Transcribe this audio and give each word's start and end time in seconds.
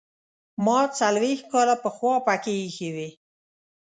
ما 0.65 0.79
څلوېښت 0.99 1.45
کاله 1.51 1.75
پخوا 1.83 2.13
پکې 2.27 2.53
ایښې 2.61 2.89
وې. 2.95 3.09